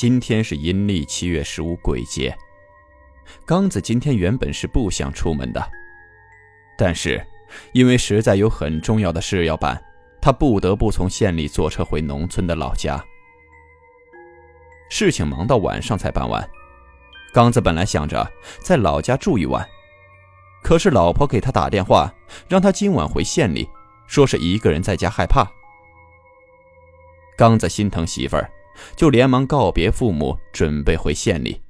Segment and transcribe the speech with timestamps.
[0.00, 2.34] 今天是阴历七月十五鬼节。
[3.44, 5.62] 刚子今天原本是不想出门的，
[6.78, 7.22] 但是
[7.74, 9.78] 因为实在有很重要的事要办，
[10.18, 13.04] 他不得不从县里坐车回农村的老家。
[14.88, 16.48] 事情忙到晚上才办完。
[17.30, 18.26] 刚子本来想着
[18.62, 19.68] 在老家住一晚，
[20.62, 22.10] 可是老婆给他打电话，
[22.48, 23.68] 让他今晚回县里，
[24.06, 25.46] 说是一个人在家害怕。
[27.36, 28.50] 刚子心疼媳妇儿。
[28.96, 31.60] 就连忙告别父母，准备回县里。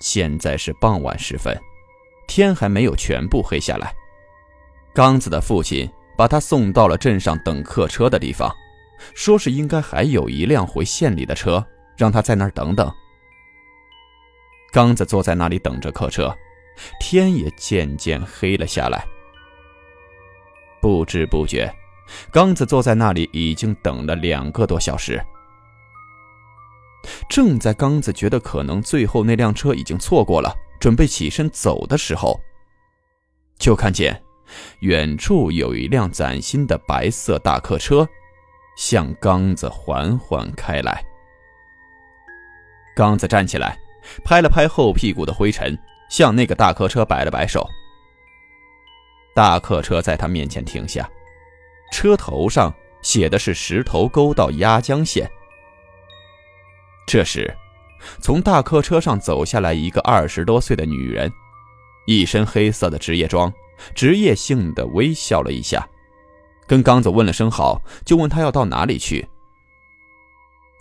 [0.00, 1.58] 现在是傍晚时分，
[2.26, 3.92] 天还没有全部黑下来。
[4.94, 8.54] 刚子的父亲把他送到了镇上等客车的地方，
[9.14, 11.64] 说是应该还有一辆回县里的车，
[11.96, 12.92] 让他在那儿等等。
[14.70, 16.36] 刚子坐在那里等着客车，
[17.00, 19.04] 天也渐渐黑了下来。
[20.80, 21.72] 不知不觉，
[22.30, 25.22] 刚子坐在那里已经等了两个多小时。
[27.28, 32.38] 正在刚子觉得可能最后那辆车已经错过了，准备起身走的时候，
[33.58, 34.20] 就看见
[34.80, 38.06] 远处有一辆崭新的白色大客车
[38.76, 41.02] 向刚子缓缓开来。
[42.96, 43.78] 刚子站起来，
[44.24, 45.78] 拍了拍后屁股的灰尘，
[46.10, 47.66] 向那个大客车摆了摆手。
[49.34, 51.08] 大客车在他面前停下，
[51.90, 52.72] 车头上
[53.02, 55.30] 写的是石头沟到鸭江县。
[57.06, 57.52] 这时，
[58.20, 61.32] 从大客车上走下来一个二十多岁的女人，
[62.06, 63.52] 一身黑色的职业装，
[63.94, 65.88] 职业性的微笑了一下，
[66.66, 69.26] 跟刚子问了声好，就问他要到哪里去。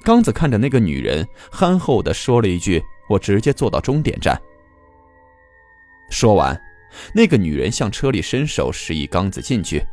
[0.04, 4.40] 刚子看着那个女人，憨厚的说了一句：“我直接坐到终点站。”
[6.12, 6.60] 说完，
[7.14, 9.84] 那个女人向车里伸手示意刚子进去。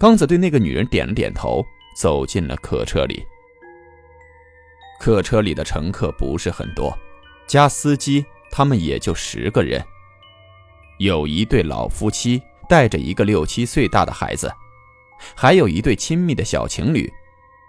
[0.00, 1.62] 刚子对那个女人点了点头，
[1.94, 3.22] 走进了客车里。
[4.98, 6.98] 客车里的乘客不是很多，
[7.46, 9.84] 加司机，他们也就十个人。
[10.98, 14.50] 有一对老夫妻带着一个六七岁大的孩子，
[15.36, 17.12] 还有一对亲密的小情侣，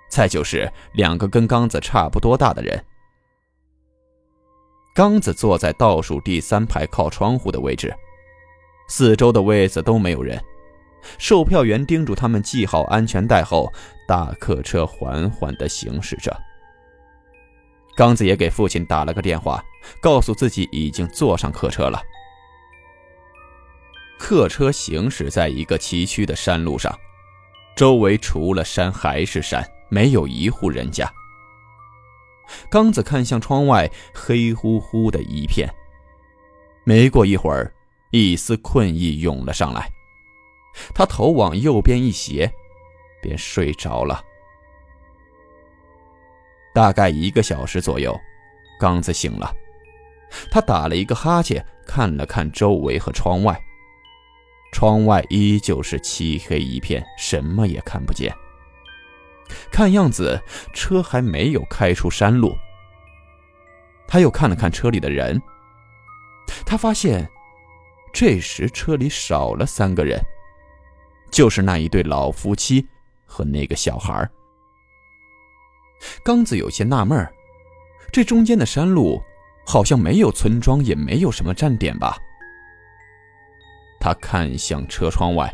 [0.09, 2.81] 再就是两个跟刚子差不多大的人。
[4.95, 7.93] 刚子坐在倒数第三排靠窗户的位置，
[8.87, 10.41] 四周的位子都没有人。
[11.17, 13.71] 售票员叮嘱他们系好安全带后，
[14.07, 16.35] 大客车缓缓地行驶着。
[17.95, 19.63] 刚子也给父亲打了个电话，
[20.01, 22.01] 告诉自己已经坐上客车了。
[24.17, 26.97] 客车行驶在一个崎岖的山路上，
[27.75, 31.11] 周围除了山还是山，没有一户人家。
[32.69, 35.67] 刚子看向窗外，黑乎乎的一片。
[36.83, 37.73] 没过一会儿，
[38.11, 39.89] 一丝困意涌了上来，
[40.93, 42.51] 他头往右边一斜，
[43.21, 44.23] 便睡着了。
[46.73, 48.17] 大概一个小时左右，
[48.79, 49.53] 刚子醒了，
[50.49, 53.61] 他打了一个哈欠，看了看周围和窗外。
[54.71, 58.33] 窗外依旧是漆黑一片，什么也看不见。
[59.69, 60.41] 看样子
[60.73, 62.55] 车还没有开出山路。
[64.07, 65.41] 他又看了看车里的人，
[66.65, 67.29] 他发现
[68.13, 70.17] 这时车里少了三个人，
[71.31, 72.85] 就是那一对老夫妻
[73.25, 74.29] 和那个小孩
[76.23, 77.27] 刚子有些纳闷
[78.11, 79.21] 这中间的山路
[79.65, 82.17] 好像没有村庄，也没有什么站点吧？
[83.99, 85.53] 他看向车窗外，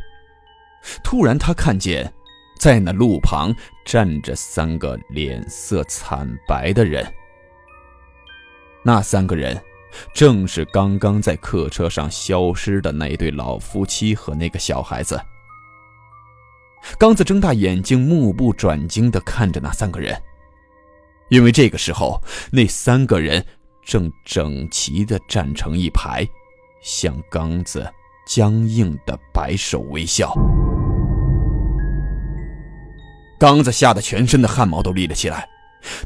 [1.04, 2.12] 突然他看见，
[2.58, 3.54] 在那路旁
[3.86, 7.06] 站着三个脸色惨白的人。
[8.84, 9.62] 那三个人，
[10.14, 15.22] 正是刚刚在客车上消失的那对老夫妻和那个小孩子。
[16.98, 20.20] 刚子睁大眼睛，目不转睛地看着那三个人。
[21.30, 22.22] 因为这个时候，
[22.52, 23.46] 那三个人
[23.84, 26.26] 正整齐地站成一排，
[26.82, 27.86] 向刚子
[28.26, 30.34] 僵硬地摆手微笑。
[33.40, 35.48] 刚子吓得全身的汗毛都立了起来，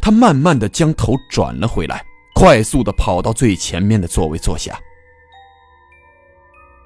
[0.02, 2.04] 他慢慢地将头转了回来，
[2.34, 4.78] 快速地跑到最前面的座位坐下。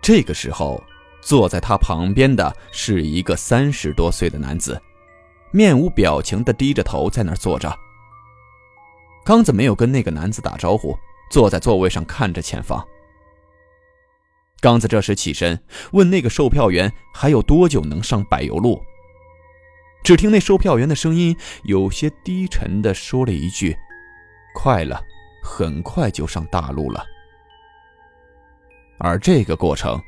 [0.01, 0.83] 这个时候，
[1.25, 4.79] 坐在他旁边的是一个三十多岁的男子，
[5.51, 7.75] 面无表情的低着头在那儿坐着。
[9.25, 10.95] 刚子没有跟那个男子打招呼，
[11.31, 12.87] 坐在座位上看着前方。
[14.59, 15.59] 刚子这时起身
[15.93, 18.79] 问那个售票员还有多久能上柏油路。
[20.03, 23.75] 只听那售票员的声音有些低沉的说了一句
[24.53, 25.01] ：“快了，
[25.43, 27.03] 很快就上大路了。”
[28.99, 29.99] 而这个过程，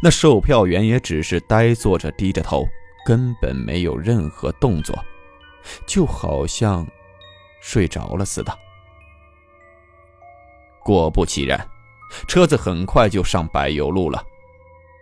[0.00, 2.66] 那售票员也只是呆坐着，低着头，
[3.04, 4.96] 根本没有任何动作，
[5.86, 6.86] 就好像
[7.60, 8.58] 睡着了似的。
[10.82, 11.66] 果不其然，
[12.28, 14.24] 车子很快就上柏油路了，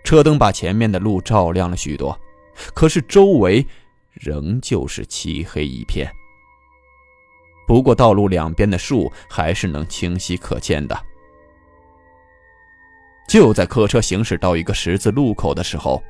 [0.05, 2.19] 车灯把前面的路照亮了许多，
[2.75, 3.67] 可是周围……
[4.21, 6.07] 仍旧是漆黑一片。
[7.67, 10.95] 不过，道路两边的树还是能清晰可见的。
[13.29, 16.03] 就在客车行驶到一个十字路口的时候，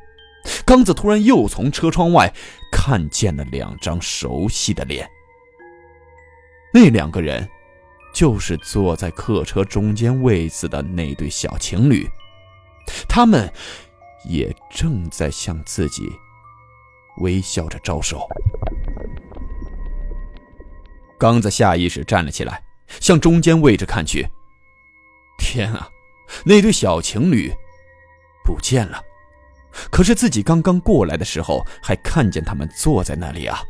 [0.65, 2.33] 刚子突然又从车窗外
[2.71, 5.09] 看见了两张熟悉的脸。
[6.75, 7.49] 那两个人，
[8.15, 12.09] 就是坐在客车中间位子的那对小情侣，
[13.09, 13.53] 他们
[14.25, 16.11] 也正在向自己。
[17.19, 18.27] 微笑着招手，
[21.19, 24.27] 刚子下意识站了起来，向中间位置看去。
[25.37, 25.87] 天啊，
[26.45, 27.53] 那对小情侣
[28.45, 29.03] 不见了！
[29.91, 33.63] 可是自己刚刚过来的时候，还看见他们坐在那里啊。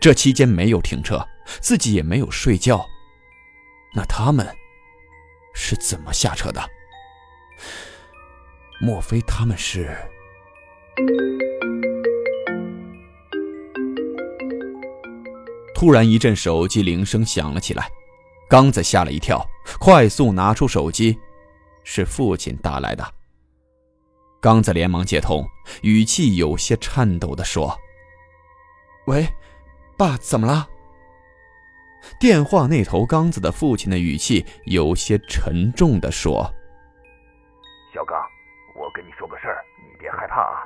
[0.00, 1.26] 这期间没有停车，
[1.60, 2.84] 自己也没有睡觉，
[3.94, 4.46] 那他们
[5.54, 6.60] 是怎么下车的？
[8.80, 9.94] 莫非他们是？
[15.74, 17.88] 突然，一阵手机铃声响了起来，
[18.48, 19.46] 刚子吓了一跳，
[19.78, 21.18] 快速拿出手机，
[21.92, 23.04] 是父亲打来的。
[24.40, 25.44] 刚子连忙接通，
[25.82, 27.76] 语气有些颤抖地说
[29.08, 29.26] ：“喂，
[29.98, 30.68] 爸，怎么了？”
[32.20, 36.48] 电话那头，刚子的父亲的语气有些沉重地说
[37.92, 38.16] ：“小刚，
[38.76, 40.62] 我跟你说个事儿，你别害怕啊。”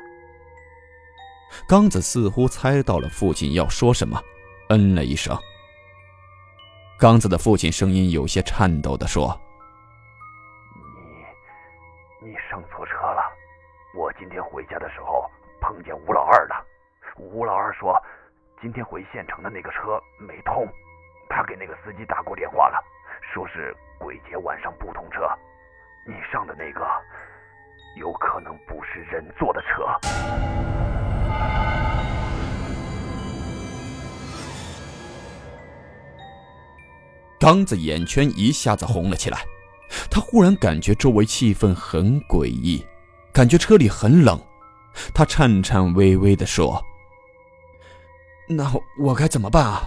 [1.67, 4.23] 刚子似乎猜到了父亲要说什么。
[4.69, 5.35] 嗯了一声，
[6.99, 9.44] 刚子的父亲声音有些颤抖地说：“你，
[12.25, 13.23] 你上错车了。
[13.93, 15.31] 我今天回家的时候
[15.61, 16.67] 碰见吴老二了。
[17.19, 18.03] 吴老二说，
[18.63, 20.67] 今天回县城的那个车没通，
[21.29, 22.83] 他给那个司机打过电话了，
[23.21, 25.29] 说是鬼节晚上不通车。
[26.07, 26.89] 你上的那个，
[27.99, 29.85] 有可能不是人坐的车。”
[37.39, 39.45] 刚子眼圈一下子红了起来，
[40.15, 42.87] 他忽然感觉周围气氛很诡异，
[43.33, 44.41] 感觉车里很冷，
[45.13, 46.81] 他颤颤巍巍地说
[48.49, 48.63] ：“那
[48.97, 49.83] 我该怎么办啊？”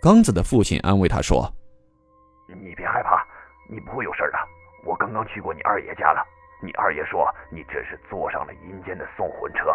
[0.00, 1.52] 刚子的父亲安慰他说
[2.48, 3.22] ：“你别害怕，
[3.68, 4.38] 你不会有事的。
[4.86, 6.24] 我刚刚去过你二爷家了，
[6.64, 9.66] 你二爷说你这是坐上了阴间的送魂车，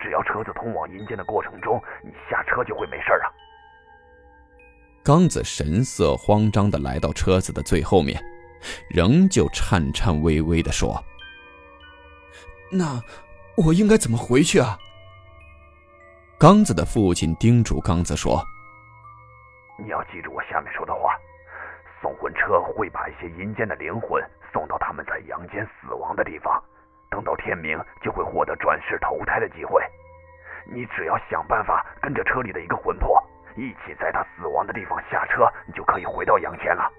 [0.00, 3.32] 只要车子通往阴间的过程中，你下车就会没事了。”
[5.04, 8.20] 刚子神色慌张地来到车子的最后面，
[8.88, 11.02] 仍旧颤颤巍巍地说
[12.70, 13.00] ：“那
[13.56, 14.78] 我应该怎么回去啊？”
[16.38, 18.42] 刚子的父亲叮嘱刚子说
[19.78, 21.16] ：“你要记住我下面说的话，
[22.00, 26.62] 送魂车会把一些阴间的灵魂送到他们在阳间死亡的地方，
[27.10, 29.82] 等到天明就会获得转世投胎的机会。
[30.66, 33.22] 你只要想办法跟着车里的一个魂魄。”
[33.54, 36.90] 一起在他死亡的地方下车，你就可以回到阳间了。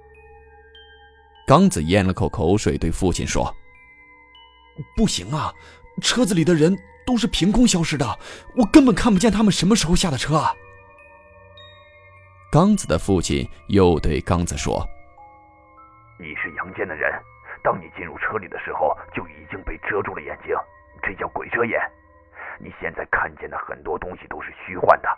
[1.45, 3.53] 刚子咽了口口水，对父亲说
[4.95, 5.53] ：“不行啊，
[6.01, 6.73] 车子里的人
[7.05, 8.05] 都是凭空消失的，
[8.55, 10.41] 我根本看不见他们什么时候下的车。”
[12.49, 14.87] 刚子的父亲又对刚子说
[16.17, 17.11] ：“你是阳间的人，
[17.61, 20.55] 当你进入车里的时候，就已经被遮住了眼睛，
[21.01, 21.77] 这叫鬼遮眼。
[22.57, 25.09] 你现在看见的很多东西都是虚幻的。”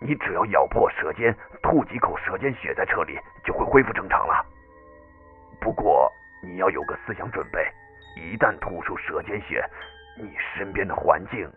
[0.00, 4.46] 你只要咬破舌尖，吐几口舌尖血在车里，就会恢复正常了。
[5.60, 6.10] 不过
[6.42, 7.58] 你要有个思想准备，
[8.16, 9.62] 一旦吐出舌尖血，
[10.16, 11.48] 你身边的环境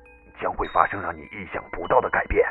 [0.42, 2.44] 将会发生让你意想不到的改变。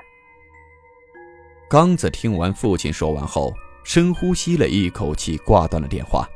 [1.69, 3.53] 刚子听完父亲说完后，
[3.85, 6.29] 深呼吸了一口气，挂断了电话，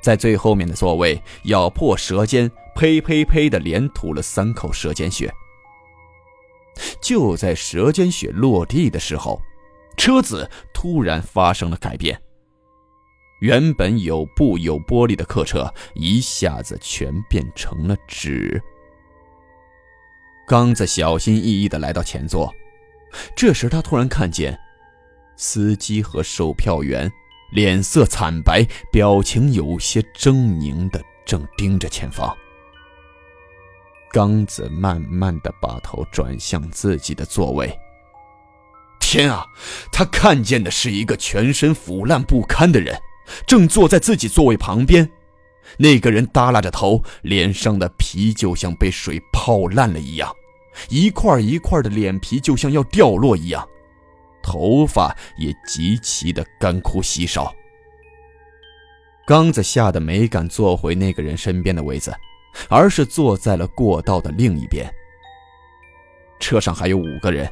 [0.00, 5.32] 在最后面的座位咬破舌尖，呸呸呸的连吐了三口舌尖血。
[7.02, 9.40] 就在舌尖血落地的时候，
[9.96, 12.20] 车子突然发生了改变。
[13.40, 18.62] 原本有布有玻璃的客车一下子全变成了纸。
[20.46, 22.52] 刚子小心翼翼地来到前座，
[23.36, 24.58] 这时他突然看见，
[25.36, 27.10] 司机和售票员
[27.52, 32.36] 脸色惨白，表情有些狰狞的正盯着前方。
[34.12, 37.72] 刚子慢慢的把头转向自己的座位。
[38.98, 39.46] 天啊！
[39.90, 43.00] 他看见的是一个全身腐烂不堪的人，
[43.46, 45.08] 正坐在自己座位旁边。
[45.76, 50.34] 那个人耷拉着头，脸上的皮就像被水泡烂了一样，
[50.88, 53.68] 一块一块的脸皮就像要掉落一样，
[54.42, 57.54] 头发也极其的干枯稀少。
[59.26, 62.14] 刚子吓得没敢坐回那个人身边的位子。
[62.68, 64.92] 而是坐在了过道的另一边。
[66.40, 67.48] 车上还有五个人，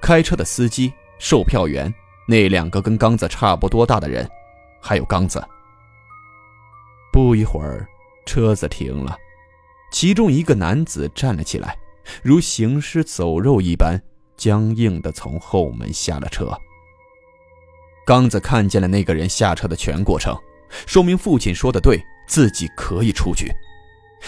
[0.00, 1.94] 开车的司机、售票员、
[2.26, 4.28] 那两个跟刚子差不多大的人，
[4.84, 5.42] 还有刚子。
[7.10, 7.88] 不一会儿，
[8.26, 9.16] 车子停了，
[9.90, 11.74] 其中一个男子站了起来，
[12.22, 13.98] 如行尸走肉一般，
[14.36, 16.52] 僵硬的从后门下了车。
[18.04, 20.38] 刚子看见了那个人下车的全过程，
[20.86, 21.98] 说明父亲说的对，
[22.28, 23.50] 自己可以出去。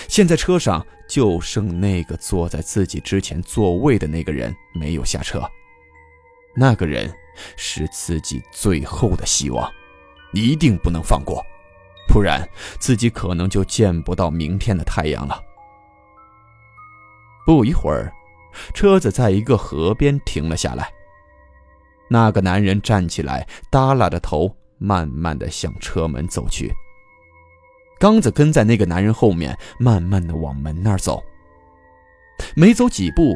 [0.09, 5.43] 现在车上就剩那个坐在自己之前座位的那个人没有下车，
[6.55, 7.13] 那个人
[7.57, 9.71] 是自己最后的希望，
[10.37, 11.43] 一定不能放过，
[12.07, 12.47] 不然
[12.79, 15.43] 自己可能就见不到明天的太阳了。
[17.47, 18.13] 不一会儿，
[18.75, 20.93] 车子在一个河边停了下来，
[22.11, 26.71] 那个男人站起来，耷拉着头，慢慢的向车门走去。
[27.99, 31.25] 刚子跟在那个男人后面，慢慢的往门那儿走。
[32.55, 33.35] 没走几步，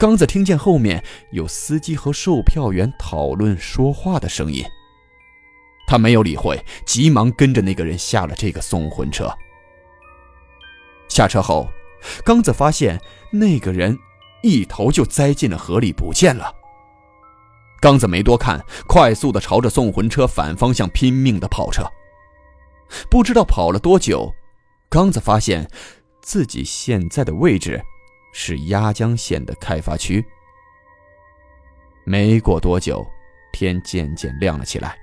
[0.00, 4.64] 刚子听见后面有司机和售票员讨论说话的声音。
[5.90, 9.28] 他没有理会，急忙跟着那个人下了这个送魂车。
[11.08, 11.68] 下车后，
[12.24, 12.96] 刚子发现
[13.32, 13.98] 那个人
[14.40, 16.54] 一头就栽进了河里，不见了。
[17.80, 21.84] 刚子没多看，快速的朝着送魂车反方向拼命的跑着。
[23.10, 24.32] 不知道跑了多久，
[24.88, 25.68] 刚子发现
[26.22, 27.82] 自己现在的位置
[28.32, 30.24] 是鸭江县的开发区。
[32.04, 33.04] 没过多久，
[33.52, 34.96] 天渐渐亮了起来，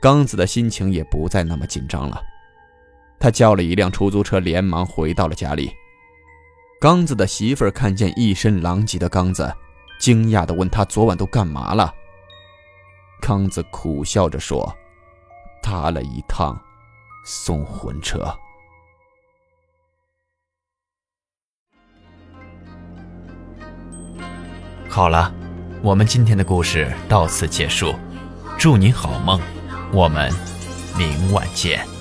[0.00, 2.20] 刚子的心情也不再那么紧张了。
[3.18, 5.72] 他叫了一辆出租车，连忙回到了家里。
[6.80, 9.52] 刚子的媳妇儿看见一身狼藉的刚子，
[9.98, 11.92] 惊讶地问他昨晚都干嘛了。
[13.20, 14.76] 刚子苦笑着说
[15.62, 16.60] ：“搭了一趟。”
[17.28, 18.24] 送魂车。
[24.88, 25.34] 好了，
[25.82, 27.92] 我们今天的故事到此结束，
[28.56, 29.40] 祝你好梦，
[29.92, 30.30] 我们
[30.96, 31.95] 明晚见。